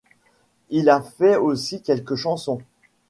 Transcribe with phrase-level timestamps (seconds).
[0.71, 2.59] Il a fait aussi quelques chansons.